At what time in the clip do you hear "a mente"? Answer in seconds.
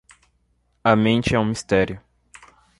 0.83-1.35